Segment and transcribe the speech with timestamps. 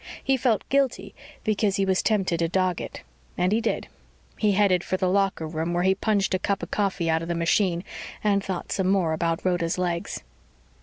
[0.23, 1.13] He felt guilty
[1.43, 3.03] because he was tempted to dog it.
[3.37, 3.87] And he did.
[4.39, 7.27] He headed for the locker room where he punched a cup of coffee out of
[7.27, 7.83] the machine
[8.23, 10.23] and thought some more about Rhoda's legs.